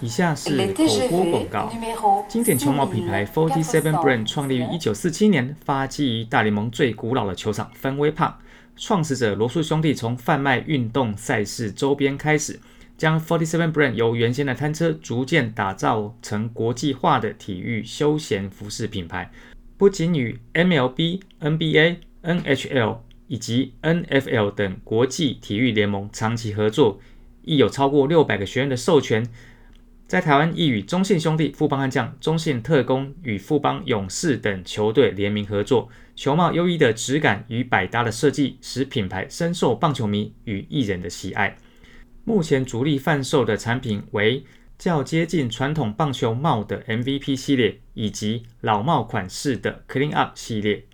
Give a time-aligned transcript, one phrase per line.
[0.00, 1.72] 以下是口播广告。
[2.28, 8.38] 经典球帽品牌 Forty Seven Brand 创立于一九四七年，发迹于大联盟最古老的球场芬威帕。
[8.76, 12.60] 创始者罗素兄弟从贩卖运动赛事周边开始，
[12.98, 19.30] 将 Forty Seven Brand 由原先的摊车逐渐打造成国际化的体育休闲服饰品牌。
[19.78, 22.98] 不仅与 MLB、NBA、NHL
[23.28, 27.00] 以及 NFL 等国际体育联盟长期合作，
[27.44, 29.26] 亦有超过六百个学院的授权。
[30.06, 41.56] 在台湾亦与中信兄弟、富邦悍将、中信特工与富邦勇士等球队联名合作，球帽优异的质感与百搭的设计，使品牌深受棒球迷与艺人的喜爱。
[42.24, 44.44] 目前主力贩售的产品为
[44.78, 50.84] 较接近传统棒球帽的 MVP 系列，以及老帽款式的 Clean Up 系列。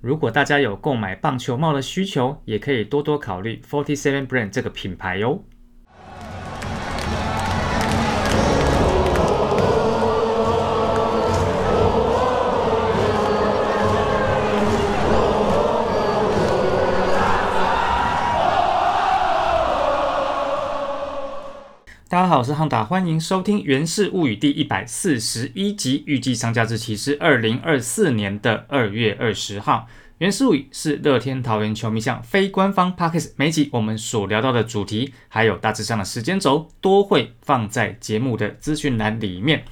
[0.00, 5.44] 如果大家有购买棒球帽的需求，也可以多多考虑 Forty Seven Brand 这个品牌哟。
[22.18, 29.86] 大家好，我是汉达，欢迎收听《源氏物语》第一百四十一集，预计上架日期是二零二四年的二月二十号。
[30.18, 39.62] 《源氏物语》是乐天桃园球迷向非官方 p o c k s t 每集我们所聊到的主题，还有大致上的时间轴，都会放在节目的资讯栏里面。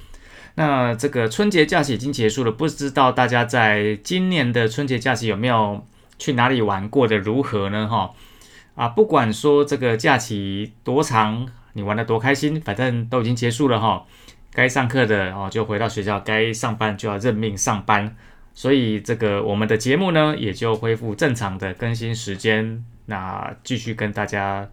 [0.55, 5.85] 那这个春节假期已经结束了，不知道大家在今年的春节假期有没有
[6.17, 7.89] 去哪里玩过的如何呢？
[7.89, 8.13] 哈
[8.75, 11.49] 啊，不管说这个假期多长。
[11.77, 14.03] 你玩的多开心，反正都已经结束了哈。
[14.51, 18.15] 该上课的哦就回到学校，该上班就要认命上班。
[18.55, 24.67] 所以这个我们的节目呢也就恢复正常的更新时间，那继续跟大家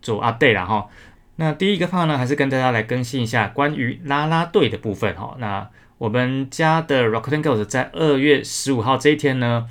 [0.00, 0.86] 做 update 了哈。
[1.34, 5.34] 那第一个话呢，还是跟大家来更新一下关于拉拉队的部分哈。
[5.40, 9.66] 那我们家的 Rockton Girls 在二月十五号这一天呢，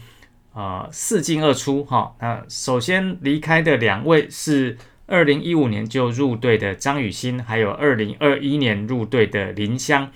[0.54, 2.14] 呃，四进二出哈。
[2.20, 4.78] 那首先离开的两位是。
[5.06, 10.12] 二零一五年就入队的张雨欣，还有二零二一年入队的林香。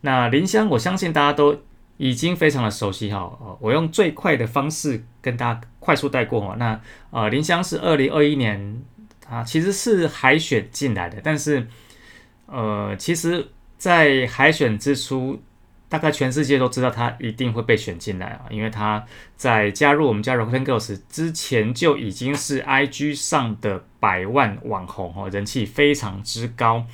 [0.00, 1.62] 那林香，我相信大家都
[1.96, 3.58] 已经非常的熟悉哈。
[3.60, 6.56] 我用最快的方式跟大家快速带过哈。
[6.58, 8.82] 那呃，林香是二零二一年
[9.28, 11.66] 啊，其实是海选进来的，但是
[12.46, 13.48] 呃，其实
[13.78, 15.42] 在海选之初。
[15.88, 26.86] 大概全世界都知道他一定会被选进来啊，因为他在加入我们家 Rockten Girls 之前就已经是 IG 上的百万网红哦，人气非常之高。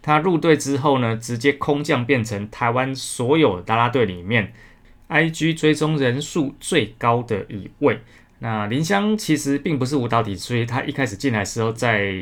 [0.00, 4.54] 他入队之后呢，直接空降变成台湾所有啦啦队里面
[5.10, 8.00] IG 追踪人数最高的一位。
[8.38, 12.14] 那林香其实并不是舞蹈底，所以他一开始进来的时候，在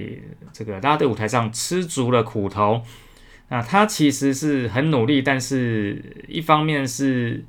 [0.53, 2.83] 这个啦啦队舞台上吃足了苦头。
[3.49, 7.45] 那他其实是很努力，但是一方面是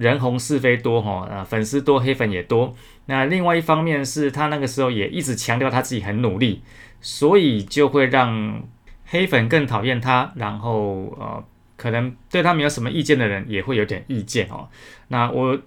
[0.00, 2.74] 人红是非多哈，呃，粉丝多，黑粉也多。
[3.04, 6.62] 那另外一方面是他那个时候也一直强调他自己很努力，
[7.02, 8.62] 所以就会让
[9.04, 11.44] 黑粉更讨厌他，然后呃，
[11.76, 14.68] 可能对他没有什么意见的人也会有点意见哦。
[15.08, 15.58] 那我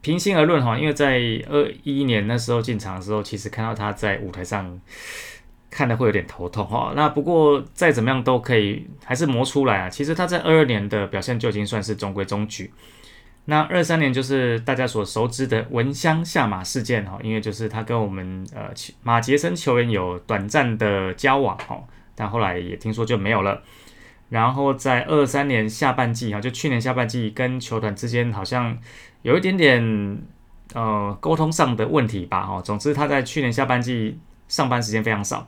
[0.00, 4.80] 平心而论哈，因为在二一年那时候进场的时候，其实看到他在舞台上。
[5.70, 9.90] 看的会有点头痛哈，那不过再怎么样都可以，还是磨出来啊。
[9.90, 12.72] 其实他在二二年的表现就已经算是中规中矩。
[13.50, 18.70] 那二三年就是大家所熟知的蚊香下马事件哈，因为就是他跟我们呃
[19.02, 21.82] 马杰森球员有短暂的交往哈，
[22.14, 23.62] 但后来也听说就没有了。
[24.28, 28.76] 然后在二三年下半季哈，就去年下半季跟球团之间好像
[29.22, 30.18] 有一点点
[30.74, 32.60] 呃沟通上的问题吧哈。
[32.60, 34.18] 总之他在去年下半季。
[34.48, 35.46] 上班时间非常少。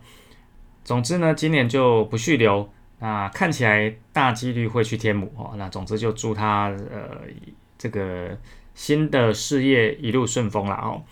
[0.85, 2.69] 总之呢，今年就不续留。
[2.99, 5.55] 那看起来大几率会去天母哦。
[5.57, 7.17] 那总之就祝他呃
[7.81, 8.37] 这个
[8.75, 11.03] 新的事业一路顺风了哦。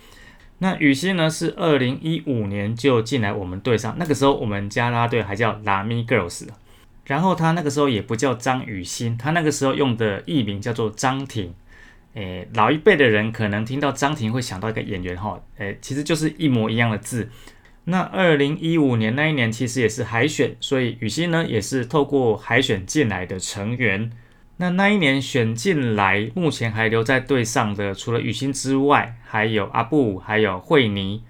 [0.58, 6.47] 那雨欣呢是二零一五年就进来我们队上，那个时候我们加拉队还叫拉米 girls。
[7.06, 11.54] 然后他那个时候也不叫张雨欣，他那个时候用的艺名叫做张婷。
[12.12, 17.30] 诶，老一辈的人可能听到张婷会想到一个演员哈，诶，其实就是一模一样的字。
[17.84, 24.10] 那二零一五年那一年其实也是海选，所以雨欣呢也是透过海选进来的成员。
[24.60, 31.22] 那那一年选进来，目前还留在队上的，除了雨欣之外，还有阿布，还有惠妮，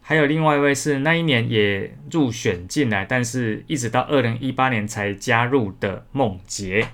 [0.00, 6.88] 还有另外一位是那一年也入选进来，但是一直到二零一八年才加入的梦洁。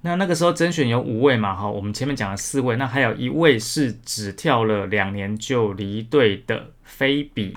[0.00, 7.54] 那那个时候甄选有五位嘛，哈，我们前面讲了四位，那还有一位是只跳了两年就离队的菲比。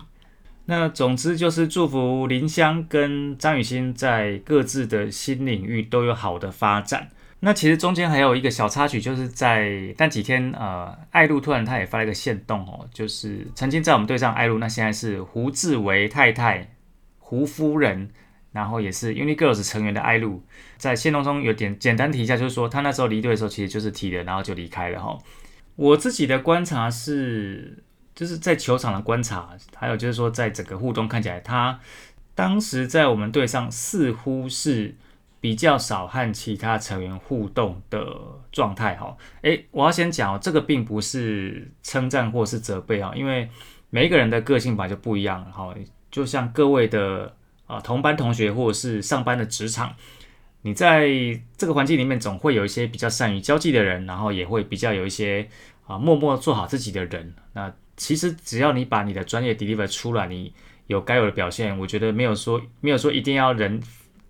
[0.76, 7.10] 那总之就是祝福林香跟张雨欣在各自的新领域都有好的发展。
[7.42, 16.72] 那其实中间还有一个小插曲，就是在但几天，呃，艾露突然他也发了一个线动哦，就是曾经在我们队上艾露，那现在是胡志伟太太
[17.20, 18.10] 胡夫人，
[18.52, 20.42] 然后也是 Uni Girls 成员的艾露，
[20.78, 25.16] 在线动中有点简单提一下，就是说他那时候离队的时候其实就是提的，然后就离开了哈。
[25.76, 27.84] 我自己的观察是，
[28.16, 31.80] 就是在球场的观察，还有就是说在整个互动看起来，他
[32.36, 34.96] 当时在我们队上似乎是。
[35.44, 38.08] 比较少和其他成员互动的
[38.50, 43.50] 状态哈，诶，我要先讲，这个并不是称赞或是责备啊，因为
[43.90, 45.76] 每一个人的个性本来就不一样哈，
[46.10, 47.36] 就像各位的
[47.68, 49.94] 啊同班同学或者是上班的职场，
[50.62, 51.10] 你在
[51.58, 55.46] 这个环境里面总会有一些比较善于交际的人，然后也会比较有一些
[55.86, 57.36] 啊默默做好自己的人。
[57.52, 60.54] 那其实只要你把你的专业 deliver 出来，你
[60.88, 63.82] 有该有的表现，我觉得没有说没有说一定要人。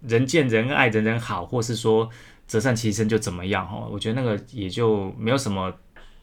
[0.06, 2.10] 人见人爱，人人好，或是说
[2.46, 3.88] 择善其身就怎么样哈？
[3.90, 5.74] 我觉得那个也就没有什么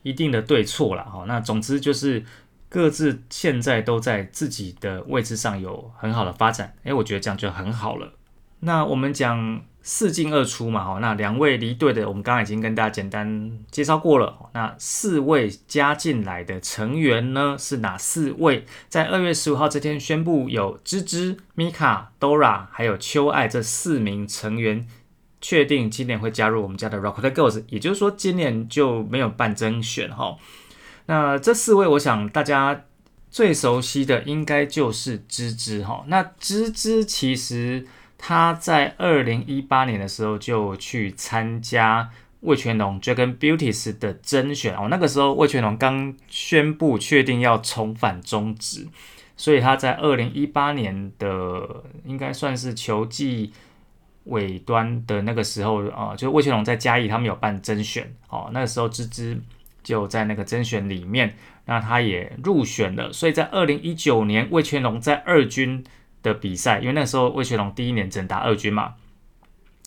[0.03, 1.25] 一定的对错了哈。
[1.27, 2.23] 那总之就是
[2.69, 8.13] 各自现在都在自己的位置上有很好的发展，诶，我觉得这样就很好了。
[8.59, 9.63] 那我们讲。
[9.83, 14.51] 四进二出嘛，哈，那两位离队的，我们刚刚已经跟大家简单介绍过了。
[14.53, 18.67] 那四位加进来的成员呢，是哪四位？
[18.91, 24.87] 在二月十五号这天宣布有芝芝、米卡、Dora 还有秋爱这四名成员
[25.41, 30.37] 确定今年会加入我们家的 Rocket Girls，也就是说今年就没有办甄选哈。
[31.07, 32.85] 那这四位，我想大家
[33.31, 36.05] 最熟悉的应该就是芝芝哈。
[36.09, 37.87] 那芝芝其实。
[38.23, 48.87] 他在二零一八年的时候就去参加魏全龙 Dragon Beauties 的甄选哦，那个时候魏全龙刚宣布确定要重返中职，
[49.39, 53.53] 所以他在二零一八年的应该算是球季
[54.25, 59.41] 尾端的那个时候啊，就魏全龙在嘉义他们有办甄选哦，那个时候芝芝
[59.83, 61.35] 就在那个甄选里面，
[61.65, 65.83] 那他也入选了，所以在二零一九年魏全龙在二军。
[66.23, 68.95] 的比赛，因为那时候魏学龙第一年整打二军嘛，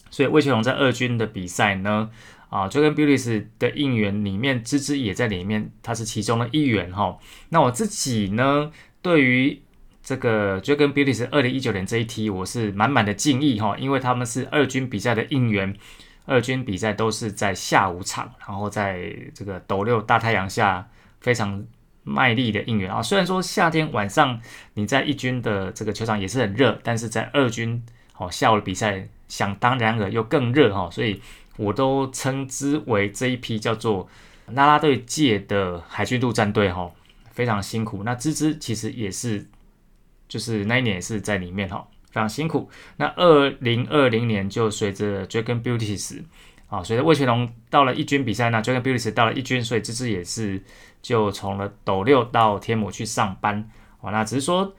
[0.09, 2.09] 所以魏学龙在二军的比赛呢，
[2.49, 7.17] 啊，就跟 Beautys 的应援里面，芝芝也在里面，他是其中的一员哈。
[7.49, 8.71] 那我自己呢，
[9.01, 9.61] 对于
[10.03, 15.75] 这个就跟 Beautys 二零一九年这一批，我是满满的敬意哈，因为他们是二军比赛的应援，
[16.25, 20.89] 二军比赛都是在下午场，然后在这个斗六大太阳下
[21.19, 21.63] 非常。
[22.03, 23.01] 卖力的应援啊！
[23.01, 24.39] 虽然说夏天晚上
[24.73, 27.81] 你在一军的这个球场也是很热，但是在二军
[28.17, 31.21] 哦下午的比赛想当然了又更热哈，所以
[31.57, 34.07] 我都称之为这一批叫做
[34.47, 36.91] 拉拉队界的海军陆战队哈，
[37.31, 38.03] 非常辛苦。
[38.03, 39.47] 那芝芝其实也是，
[40.27, 42.69] 就是那一年也是在里面哈，非常辛苦。
[42.97, 46.21] 那二零二零年就随着 Dragon Beauties
[46.67, 50.61] 啊，随着魏全龙到了一军比赛，那 Dragon Beauties 到了一军，所以这次也是。
[51.03, 53.69] 就从了斗六到天母去上班，
[53.99, 54.73] 哦，那只是说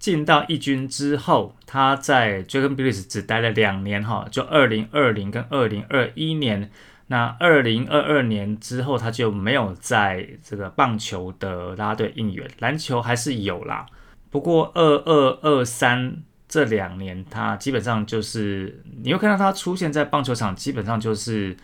[0.00, 6.68] 进到一军之后，他在 Dragon Beauties 只待了两年哈，就二零二零跟二零二一年，
[7.06, 13.86] 那二零二二年之后他就没有在这个棒球的拉队应援，篮球还是有啦，
[14.28, 16.20] 不过二二二三
[16.50, 21.56] 这两年他基本上就是你会看到他出现在棒球场，基本上就是。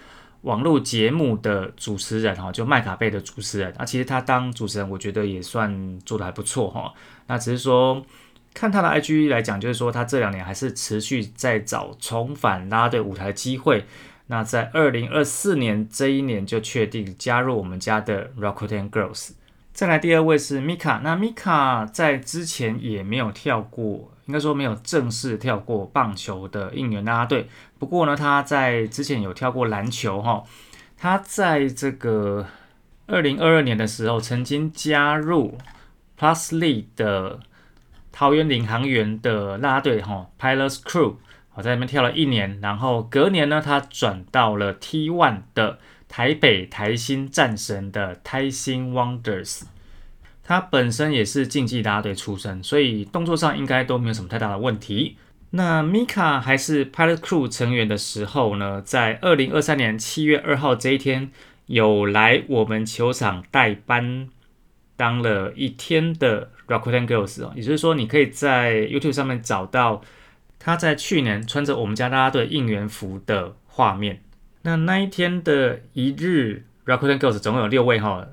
[0.43, 6.93] 网络节目的主持人哈，就麦卡贝的主持人，那其实他当主持人，我觉得也算做的还不错哈。
[7.27, 8.07] 那只是说，
[8.55, 13.87] 看他的 IG 来讲，就是说他这两年还是持续在找重返拉队舞台的机会。
[14.29, 19.31] 那在二零二四年这一年就确定加入我们家的 Rakuten Girls。
[19.73, 24.13] 再来第二位是 Mika，那 Mika 在之前也没有跳过。
[24.27, 30.43] 应该说没有正式跳过棒球的应援啦啦队，不过呢，他在之前有跳过篮球哈。
[30.99, 32.47] 他在这个
[33.07, 35.57] 二零二二年的时候，曾经加入
[36.19, 37.39] Plusly 的
[38.11, 41.17] 桃园领航员的啦啦队哈，Pilots Crew，
[41.55, 45.79] 我在那边跳了一年，然后隔年呢，他转到了 T One 的
[46.09, 49.63] 台北台新战神的台新 Wonders。
[50.49, 55.17] 他本身也是竞技啦队出身，所以动作上应该都没有什么太大的问题。
[55.51, 61.33] 那 Mika 还是 Pilot Crew 成员的时候呢，在二零二三年七月二号这一天，
[61.67, 64.29] 有来我们球场代班，
[64.97, 67.53] 当了一天的 Rakuten Girls 哦。
[67.57, 70.01] 也就是说，你可以在 YouTube 上面找到
[70.61, 74.23] 他在去年穿着我们家啦啦队应援服的画面。
[74.63, 78.25] 那那一天的一日 Rakuten Girls 总共有六位哈。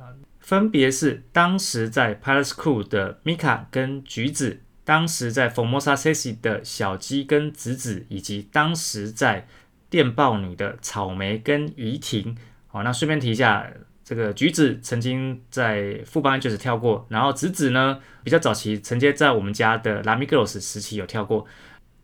[0.43, 9.47] 分别是当时在 Palace Crew 的 Mika 跟橘子当时在 Formosa s e x y 的小鸡跟子子，以及当时在
[9.89, 12.35] 电报女的草莓跟怡婷。
[12.67, 13.65] 好，那顺便提一下，
[14.03, 21.47] 这个橘子曾经在副班就是跳过，然后子子呢比较早期承接在我们家的 l a m i Girls 时期有跳过。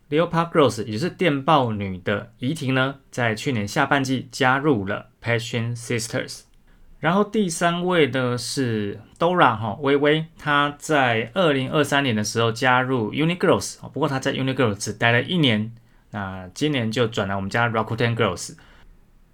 [0.08, 6.44] Leopard Girls 也就是电报女的怡婷呢，在去年下半季加入了 Passion Sisters。
[7.00, 15.72] 然后第三位呢是 Dora 哈，微微，她在二零二三年的时候加入 Uni Girls，不过她在 Uni Girls 只待了一年，
[16.10, 18.54] 那今年就转来我们家 Rakuten Girls。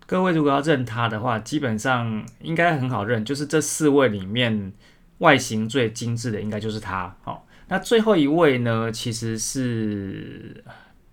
[0.06, 4.73] 各位如果要认她的话，基本上应该很好认，就是这四位里面
[5.18, 7.16] 外形最精致的应该就是她。
[7.25, 10.62] 好，那最后一位呢，其实是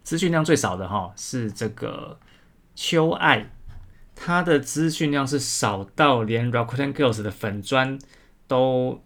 [0.03, 2.19] 资讯量最少的哈，是这个
[2.75, 3.49] 秋爱。
[4.15, 7.97] 他的资讯量是少到连 Rakuten Girls 的粉砖
[8.47, 9.03] 都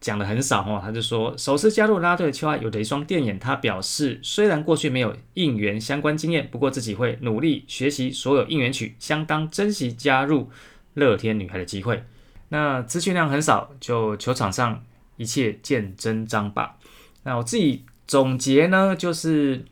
[0.00, 0.80] 讲的很少哦。
[0.82, 3.38] 他就说，首次加入拉队的秋爱有着一双电眼。
[3.38, 10.50] 他表示，虽然过去没有应援相关经验，不过自己会努力学习所有应援曲，相当珍惜加入
[10.94, 12.04] 乐天女孩的机会。
[12.48, 14.84] 那资讯量很少，就球场上
[15.16, 16.78] 一切见真章吧。
[17.22, 19.64] 那我自己总结呢，就是。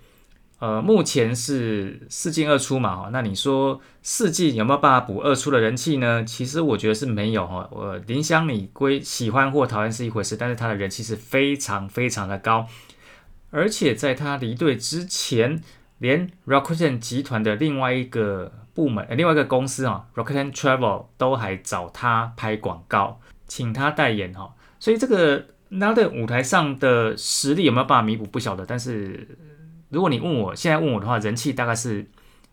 [0.60, 6.22] 呃，目前是四进二出嘛，哈，那你说四进有没有办法补二出的人气呢？
[6.22, 7.66] 其实我觉得是没有，哈。
[7.72, 12.66] 我林香你归喜欢或讨厌是一回事，但是他的人气是非常非常的高，
[13.48, 15.62] 而且在他离队之前，
[15.96, 24.54] 连 Rakuten 集团的另外一个部门，呃，另外一个公司啊，Rakuten Travel 都还找他拍广告，请他代言，哈。
[24.78, 25.46] 所以这个
[25.80, 29.26] 他的舞台上的实力有没有办法弥补，不晓得，但是。
[29.90, 32.08] 如果你问我现在问我的话，人气大概是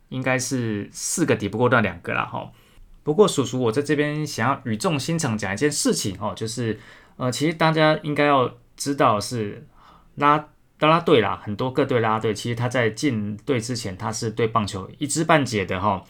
[0.09, 2.51] 应该是四个抵不过那两个啦哈。
[3.03, 6.77] 不过叔叔我在这边想要语重心长讲一件事情哦，就是
[7.15, 9.65] 呃，其实大家应该要知道是
[10.15, 10.37] 拉
[10.79, 16.03] 拉拉队啦，很多各队拉队，其实他在进队之前他是对棒球一知半解的哈。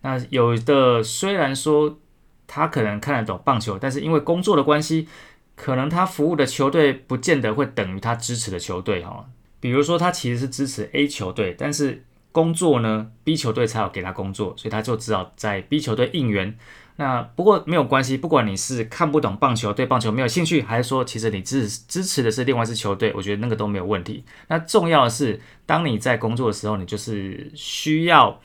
[0.00, 1.98] 那有的虽然说
[2.46, 5.06] 他可能看得懂棒球，但是因为工作的关系，
[5.54, 9.28] 可能他服务的球队不见得会等于他支持的球队哈。
[9.60, 16.56] 比如说，他其实是支持 A 球队，但是工作呢，B 球队才有给他工作，所以他就只好在 B 球队应援。
[16.96, 24.24] 那不过没有关系，不管你是看不懂棒球，对棒球没有兴趣，还是说其实你支支持的是另外一支球队，我觉得那个都没有问题。
[24.48, 28.40] 那重要的是，当你在工作的时候，你就是需要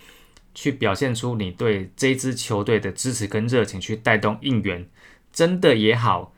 [0.53, 4.88] 去表现出你对这支球队的支持跟热情，去带动应援，
[5.32, 6.34] 真的也好，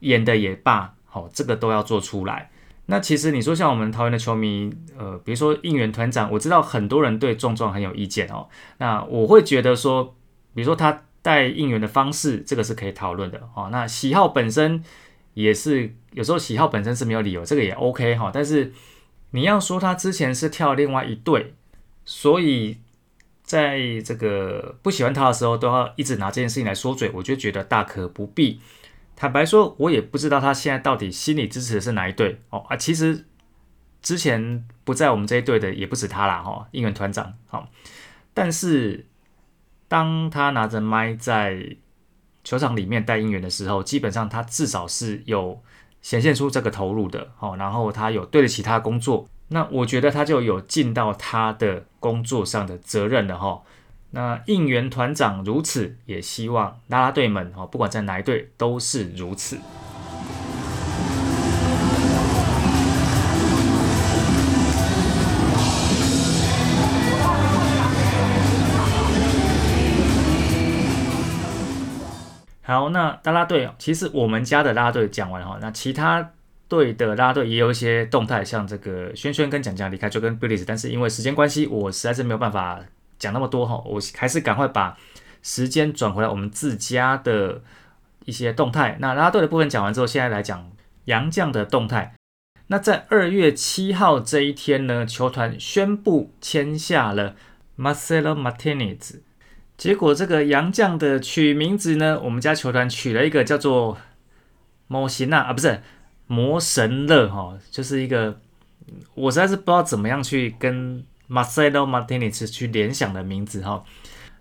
[0.00, 2.50] 演的也罢，好，这个都要做出来。
[2.86, 8.48] 那其实你说像我们桃园的球迷，呃，比如说应援团长，我知道很多人对壮壮很有意见哦。
[8.78, 10.14] 那我会觉得说，
[10.54, 13.68] 比如说他带应援的方式，这个是可以讨论的哦。
[13.70, 14.82] 那喜好本身
[15.34, 18.30] 也是有时候喜好本身是没有理由，这个也 OK 哈。
[18.34, 18.72] 但是
[19.30, 21.54] 你要说他之前是跳另外一队，
[22.04, 22.78] 所以
[23.44, 28.60] 在这个不喜欢他的时候都要一直拿这件事情来说嘴，我就觉得大可不必。
[29.14, 32.76] 坦白说，我也不知道他现在到底心里支持的是哪一队哦啊！
[32.76, 33.26] 其实
[34.00, 37.68] 之前不在我们这一队的也不止他啦哈，应援团长好。
[38.34, 39.06] 但是
[39.86, 41.76] 当他拿着麦在
[42.42, 45.62] 球场里面带应援的时候，基本上他至少是有
[46.00, 53.62] 显现出这个投入的哦，然后他有对得起他的工作，那我觉得他就有尽到他的工作上的责任了哈。
[54.14, 59.58] 那应援团长如此，也希望啦啦队们哦，不管在哪一队都是如此。
[72.64, 76.32] 好，那啦啦队其实我们家的啦啦队讲完哈，那其他
[76.68, 82.78] 队的啦啦队也有一些动态，像这个轩轩跟蒋蒋离开就跟 Billy，但是因为时间关系，我实在是没有办法。
[83.22, 84.98] 讲那么多哈，我还是赶快把
[85.42, 87.62] 时间转回来我们自家的
[88.24, 88.96] 一些动态。
[88.98, 90.68] 那拉队的部分讲完之后，现在来讲
[91.04, 92.16] 杨将的动态。
[92.66, 97.36] 那在二月七号这一天呢，球团宣布签下了
[97.78, 99.20] Marcelo Martinez。
[99.76, 103.96] 结果这个杨将的取名字呢，我们家球团取了一个叫做
[104.88, 105.80] 摩西纳啊，不是
[106.26, 108.40] 魔神乐哈，就是一个
[109.14, 111.04] 我实在是不知道怎么样去跟。
[111.32, 113.82] Marcelo Martinez 去联想的名字哈，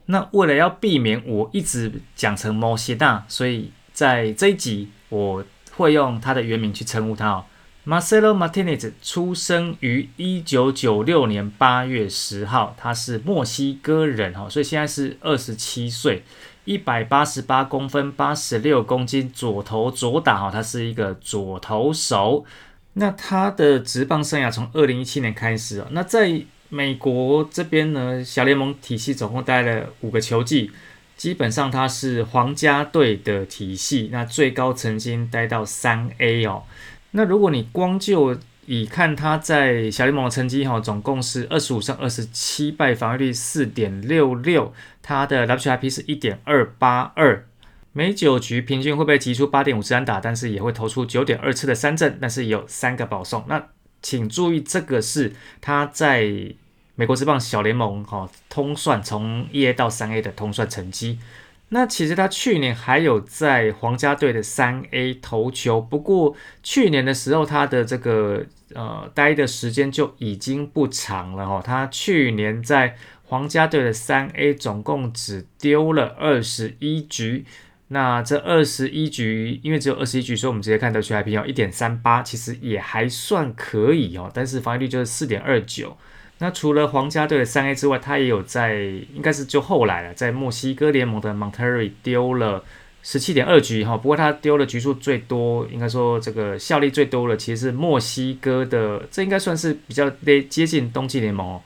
[0.08, 5.46] 那为了要避免我一直讲成 m o s i n a 所以在这一集我
[5.76, 7.46] 会用他的原名去称呼他哦。
[7.84, 16.24] Marcelo Martinez 出生于一九九六年八月十号，他是墨西哥人哈，所以现在是二十七岁，
[16.66, 22.46] 一百八十八公分，八十六公斤，左投左打哈，他是一个左投手。
[22.94, 26.44] 那他的职棒生涯从二零一七年开始哦，那在
[26.74, 30.72] 美国这边呢，小联盟体系总共待了五个球季，
[31.18, 36.64] 基本上他是皇家队的体系，那最高曾经待到三 A 哦。
[37.12, 38.38] 那如果你光就
[38.68, 47.46] 以看他在小联盟的成绩哈，总共是二十五胜二十七败，防御率四点六六，他的 WHIP 是一点二八二。
[47.92, 53.44] 每九局平均会被击出八点五次安打，但是也会投出九点二次的三振，但是有三个保送。
[53.50, 53.62] 那
[54.02, 56.54] 请注意，这个是他在
[56.96, 61.20] 美国职棒小联盟哈通算从一 A 到三 A 的通算成绩。
[61.70, 71.62] 那其实他去年还有在皇家队的三 A 投球，不过去年的时候他的这个呃待的时间就已经不长了哈。
[71.64, 77.46] 他去年在皇家队的三 A 总共只丢了二十一局。
[77.94, 84.32] 那这二十一局，因为只有二十一局，所以我们直接看到 HIP 哦，一点三八，其实也还算可以哦。
[84.34, 85.98] 但是防御率就是四点二九。
[86.38, 88.76] 那除了皇家队的三 A 之外，他也有在，
[89.14, 92.64] 应该是就后来了，在墨西哥联盟的 Monterrey 丢了
[93.04, 93.98] 十七点二局哈。
[93.98, 101.62] 不过他丢的局数最多，应该说这个效力最多的，其实是墨西哥的，这应该算是比较接接近冬季联盟哦。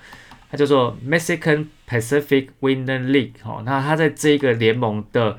[0.49, 3.61] 它叫做 Mexican Pacific Winter League 哦。
[3.63, 5.37] 那他在这个联盟的。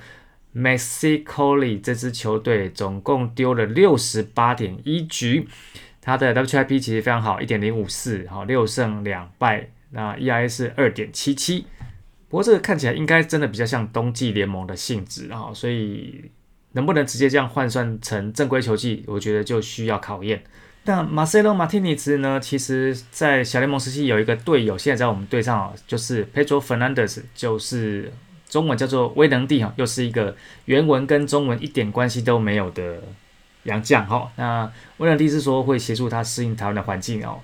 [0.56, 5.46] Mexico 里这支球队总共丢了六十八点一局，
[6.00, 11.66] 他的 WHIP 其实非常好，一点零五四，好六胜两败，那 EIA 是二点七七。
[12.30, 16.30] 不过这个看起来应该真的比较像冬季联盟的性质啊，所以
[16.72, 20.42] 能不能直接这样换算成正规球季，我觉得就需要考验。
[20.84, 28.10] 那马塞洛·马蒂尼兹呢，其实在小联盟时期有一个队友，现在在我们队上啊就是 Pedro Fernandez，就是。
[28.48, 30.36] 中文叫做威能帝哈，又是一个
[30.66, 33.02] 原文跟中文一点关系都没有的
[33.64, 34.30] 洋将哈。
[34.36, 37.40] 那威能帝是说会协助他适应台湾的环境哦，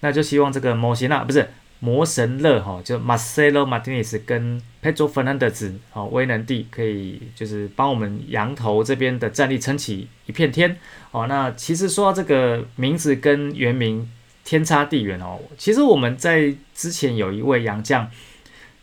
[0.00, 10.76] 那就希望这个摩西纳不是魔神乐哈，就 Marcelo Martinez 跟 Pedro Fernandez 好威能帝可以就是帮我们羊头这边的战力撑起一片天
[11.12, 11.26] 哦。
[11.28, 14.10] 那其实说到这个名字跟原名
[14.44, 18.10] 天差地远哦，其实我们在之前有一位洋将。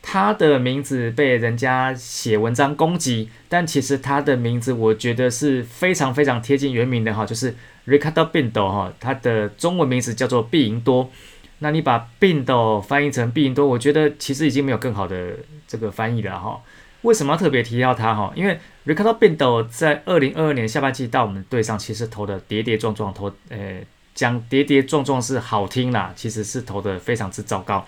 [0.02, 7.54] 他的名字被人家写文章攻击，但其实他的名字我觉得是非常非常贴近原名的哈，就是
[7.86, 11.10] Ricardo Bindo 哈，他的中文名字叫做毕赢多。
[11.58, 15.36] 那你把 Bindo 翻译成毕赢多，我觉得其实已经没有更好的
[15.68, 16.60] 这个翻译了哈。
[17.02, 18.32] 为什么要特别提到他哈？
[18.34, 23.80] 因为 Ricardo Bindo 在二零二二年下半季到我们队上，其实投的跌跌撞撞，投呃
[24.14, 27.86] 讲跌跌撞撞是好听啦，其实是投的非常之糟糕。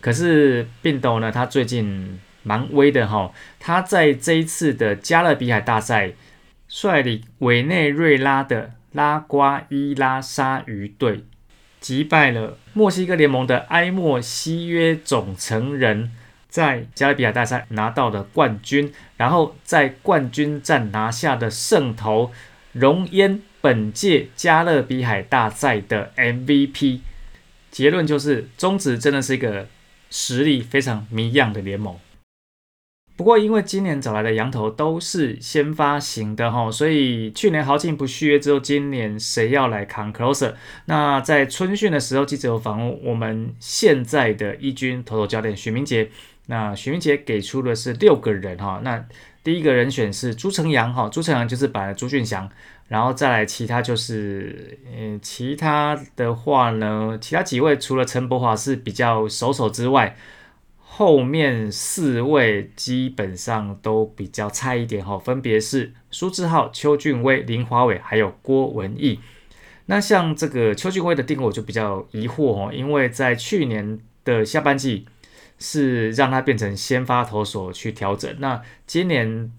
[0.00, 1.30] 可是病斗呢？
[1.30, 3.32] 他最近蛮威的哈。
[3.60, 6.12] 他在这一次的加勒比海大赛，
[6.68, 11.24] 率领委内瑞拉的拉瓜伊拉鲨鱼队，
[11.80, 16.10] 击败了墨西哥联盟的埃莫西约总承人，
[16.48, 22.32] 在加勒比海大赛拿到的冠军，然后在冠军战拿下的胜投，
[22.72, 27.00] 荣焉本届加勒比海大赛的 MVP。
[27.70, 29.68] 结论就是，中职真的是一个。
[30.14, 31.96] 实力非常迷样的联盟，
[33.16, 40.52] 不过因为今年找来的羊头都是先发型的哈，所以去年豪进不续约之后，今年谁要来扛 closer？
[40.84, 46.10] 那在春训的时候，记者有访问我们现在的一军头头教练许明杰，
[46.48, 49.02] 那许明杰给出的是六个人哈，那
[49.44, 52.48] 第一个人选是朱成阳哈，朱成阳就是本来朱俊祥。
[52.88, 60.14] 然后再来，其他就是，嗯，其他的话呢，其他几位除了陈柏华是比较守守之外，
[60.78, 69.20] 后面四位基本上都比较差一点哈，分别是苏志浩、邱俊威、林华伟还有郭文义。
[69.86, 75.06] 那像这个邱俊威的定位我就比较疑惑哦，因为在去年的下半季
[75.62, 79.50] 是让他变成先发投手去调整，那今年。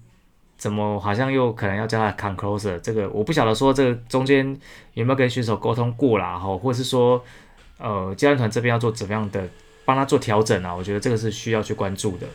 [0.56, 2.78] 怎么好像又可能要叫他 come closer？
[2.78, 4.56] 这个我不晓得说这个中间
[4.94, 7.22] 有没有跟选手沟通过啦，哈，或者是说，
[7.78, 9.46] 呃，教练团这边要做怎么样的
[9.84, 10.72] 帮他做调整啊？
[10.74, 12.26] 我觉得这个是需要去关注的。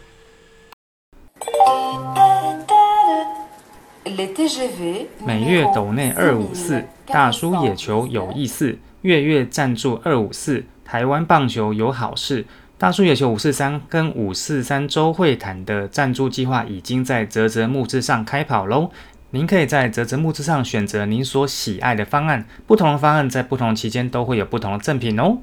[5.25, 12.45] 每月斗内二五四，大叔野球有意思，月月赞助二五四，台湾棒球有好事。
[12.79, 18.89] 大叔野球五四三跟五四三周会谈的赞助计划已经在泽泽木之上开跑喽！
[19.31, 25.39] 您可以在泽泽木之上选择您所喜爱的方案，不同的方案在不同期间都会有不同的赠品哦。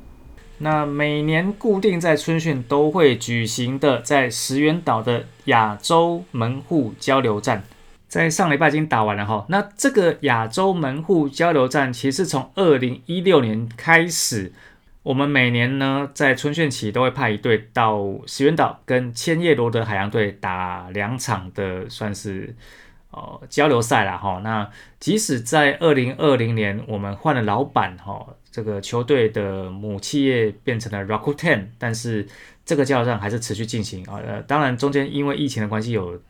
[0.57, 7.63] 那每年固定在春训都会举行的在石原岛的亚洲门户交流站，
[8.09, 9.45] 在上礼拜已经打完了哈。
[9.51, 14.55] 那这个亚洲门户交流站，其实从二零一六年开始，
[15.07, 22.53] 我们每年呢在春训期都会派一队到石垣岛跟千叶罗德海洋队打两场的，算是
[23.13, 24.41] 呃交流赛了哈。
[24.43, 32.27] 那即使在二零二零年我们换了老板哈，这个球队的母企业变成了 Rakuten，但是
[32.65, 34.21] 这个交流站还是持续进行啊。
[34.27, 36.21] 呃，当然中间因为疫情的关系有。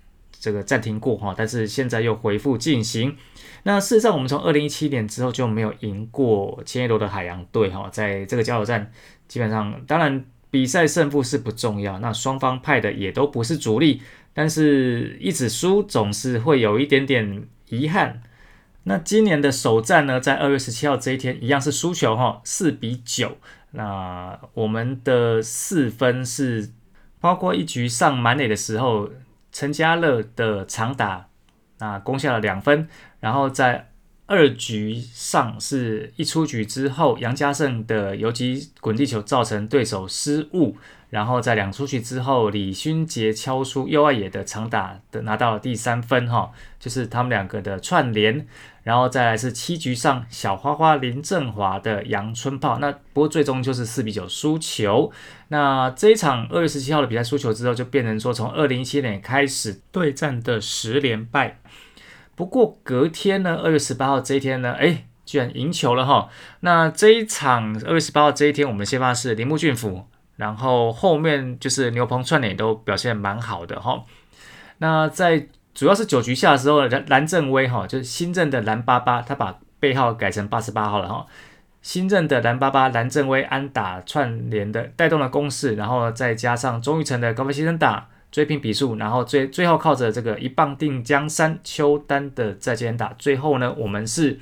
[0.46, 3.16] 这个暂停过哈，但是现在又恢复进行。
[3.64, 8.92] 那事实上，我们从二零一七年之后就没有赢过千叶罗的海洋队哈，在这个交流战，
[9.26, 14.00] 基本上当然比赛胜负是不重要，那双方派的也都不是主力，
[14.32, 18.22] 但是一直输总是会有一点点遗憾。
[18.84, 23.36] 那今年的首战呢，在二月十七号这一天，一样是输球哈，四比九。
[23.72, 26.70] 那我们的四分是
[27.20, 29.10] 包括一局上满垒的时候。
[29.58, 31.28] 陈家乐的长打，
[31.78, 32.86] 那攻下了两分，
[33.20, 33.88] 然后在
[34.26, 40.76] 二局上是一出局之后，杨家胜的游击滚地球造成对手失误，
[41.10, 48.46] 然后在两出局之后，李勋杰敲出右外野的长打的拿到了第三分哈，就是他们两个的串联。
[48.82, 55.10] 然后再来是七局上小花花林振华的阳春炮，那不过最终就是四比九输球。
[55.48, 61.58] 那这一场二月十七号的比赛输球之后，就变成说从二零一七年开始对战的十连败。
[62.36, 66.28] 不过隔天呢，二月十八号这一天呢，哎，居然赢球了哈。
[66.60, 70.04] 那这一场二月十八号这一天，我们先发是铃木俊辅，
[70.36, 74.04] 然后后面就是牛棚串联都表现蛮好的哈。
[74.78, 81.26] 那在主要是九局下的时候，蓝蓝正威哈，就是新任的蓝八八，他把背号改成八十八号了哈。
[81.80, 94.38] 新任的蓝八八蓝正威安打串联的带动了攻势，然后再加上钟玉成的高飞牺牲打追平比数，然后最最后靠着这个一棒定江山邱丹的再见打，最后呢我们是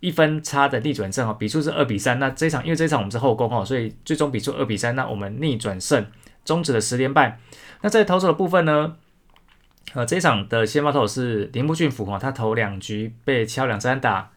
[0.00, 2.18] 一分差的逆转胜哦，比数是二比三。
[2.18, 6.04] 那这场因为这一场我们是后攻哦，所以最终比数二比三，那我们逆转胜，
[6.44, 7.40] 终止了十连败。
[7.80, 8.96] 那在投手的部分呢？
[9.94, 14.30] 呃，这一场的先发投手是林木俊辅哈，他投两局被敲两三打，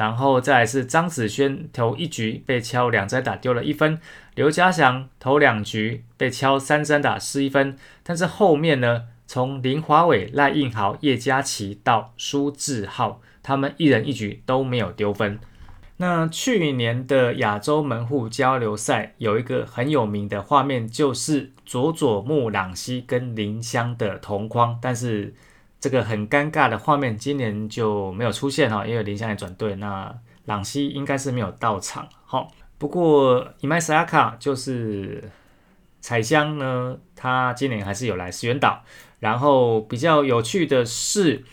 [0.00, 4.00] 然后再来是张子萱投一局被敲两三打丢了一分，
[4.34, 15.38] 刘家祥投两局被敲三三打失一分，但是后面呢，从林华伟、赖应豪、叶嘉琪到苏志浩，他们一人一局都没有丢分。
[15.98, 25.34] 那去年的亚洲门户交流赛有一个很有名的画面，就是佐佐木朗希跟林香的同框，但是
[25.80, 30.14] 这个很尴尬的画面今年就没有出现哈，因为林香也转队，那
[30.44, 32.46] 朗希应该是没有到场哈。
[32.78, 35.30] 不过伊麦萨卡就是
[36.00, 38.82] 彩香呢，他今年还是有来石原岛，
[39.18, 41.44] 然后比较有趣的是。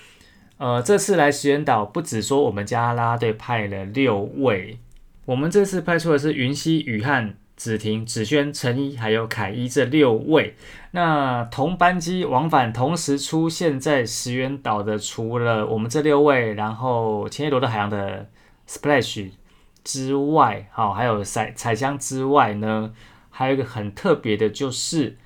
[0.60, 4.80] 呃，这次来石原岛，不止说我们家拉队派了六位，
[5.26, 10.56] 我们这次派出的是云溪、雨汉、子婷、子轩、陈一还有凯一这六位。
[10.92, 18.30] 那同班机往返同时出现在石原岛的，除了我们这六位，然后千叶罗的海洋的
[18.70, 19.32] Splash
[19.84, 22.94] 之外，好，还有彩彩香之外呢，
[23.30, 25.18] 还有一个很特别的，就是。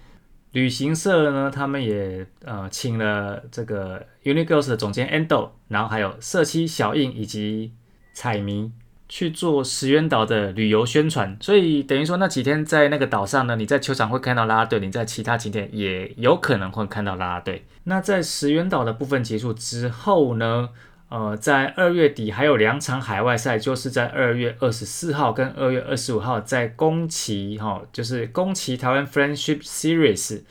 [0.54, 7.72] 旅行社呢，他们也呃请了这个 Unigirls 的总监 Endo，然后还有社区小印以及
[8.12, 8.70] 彩迷
[9.14, 17.66] 去做石原岛的旅游宣传，所以等于说那几天在那个岛上呢，你在球场会看到啦啦队，你在其他景点也有可能会看到啦啦队。
[17.84, 20.70] 那在石原岛的部分结束之后呢？
[21.10, 30.44] 呃，在二月底还有两场海外赛，就是在二月二十四号跟二月二十五号，在宫崎哈，就是宫崎台湾 Friendship Series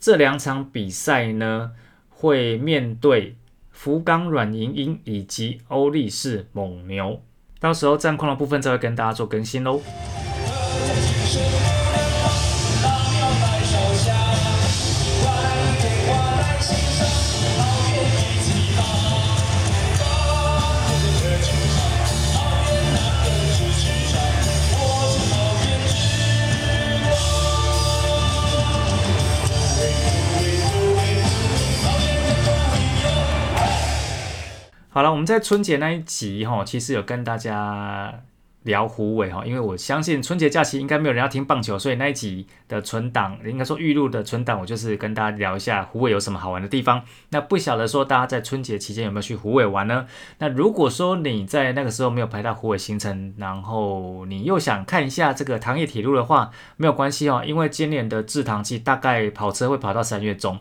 [0.00, 1.70] 这两场比赛呢，
[2.08, 3.36] 会面对
[3.70, 7.22] 福冈软银鹰以及欧力士蒙牛，
[7.60, 9.80] 到时候战况的部分再会跟大家做更新喽。
[34.98, 38.12] 好了，我们在春节那一集哈，其实有跟大家
[38.64, 47.00] 聊虎尾哈，因为我相信春节假期应该没有人要听棒球，所以那一集的存档，应该说预录的存档，我就是跟大家聊一下虎尾有什么好玩的地方。
[47.28, 50.04] 那不晓得说大家在春节期间有没有去虎尾玩呢？
[50.38, 60.58] 那如果说你在那个时候没有排到虎尾行程，然后你又想看一下这个糖业铁路的话，没有关系哦，因为今年的制糖季大概跑车会跑到三月中。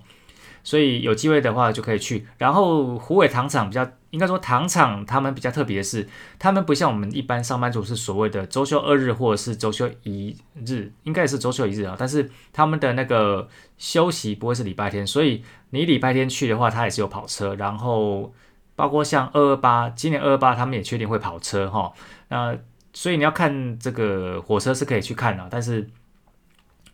[0.63, 2.28] 所以有机会的话就可以去。
[2.38, 11.95] 然后虎尾糖厂比较，应该说糖厂他们比较特别的是，他们不像我们一般上班族是所谓的周休二日或者是周休一日，应该也是周休一日啊。
[11.95, 17.53] 但是他们的那个休息不会是礼拜天，所以你礼拜天去的话，他也是有跑车。
[17.53, 18.34] 然后
[18.75, 21.93] 包括像二二八，今年二二八他们也确定会跑车哈。
[22.30, 22.58] 那
[22.93, 25.88] 所以你要看这个火车是可以去看的，但是。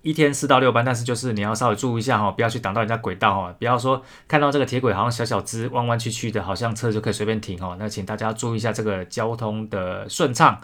[0.03, 7.75] 一天四到六班，但是就是你要稍微注意一下哈，不要去挡到人家轨道哈，不要说看到这个铁轨好像小小只、弯弯曲曲的，好像车就可以随便停哦。
[7.79, 10.59] 那请大家注意一下这个交通的顺畅。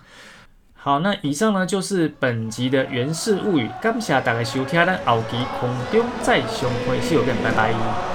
[0.76, 8.09] 好，那以上呢就是本集的原氏物语，感谢大家收听，咱后期空中再相会谢谢拜拜。